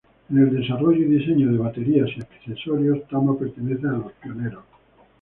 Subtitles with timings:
[0.31, 4.63] En el desarrollo y diseño de baterías y accesorios Tama pertenece a los pioneros.